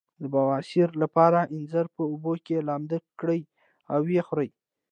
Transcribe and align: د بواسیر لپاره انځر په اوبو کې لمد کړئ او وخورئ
د 0.21 0.23
بواسیر 0.33 0.89
لپاره 1.03 1.39
انځر 1.55 1.85
په 1.95 2.01
اوبو 2.11 2.33
کې 2.45 2.57
لمد 2.67 2.91
کړئ 3.19 3.41
او 3.93 4.01
وخورئ 4.11 4.49